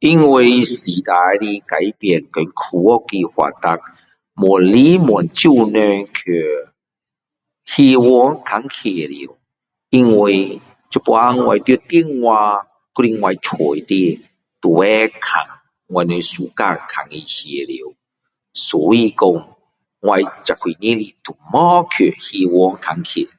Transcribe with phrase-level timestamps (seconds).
[0.00, 3.76] 因为时代的改变跟科技的发达。
[4.40, 4.98] 越来越
[5.34, 6.22] 少人去
[7.64, 9.36] 戏院看戏了。
[9.90, 12.62] 因为现在我在电话
[12.94, 13.50] 或者在我家
[13.84, 14.22] 里面
[14.62, 15.46] 都可以看
[15.88, 17.94] 我们 suka 看的戏了。
[18.52, 19.56] 所以说，
[20.00, 23.30] 我这几年都没有去戏院看戏。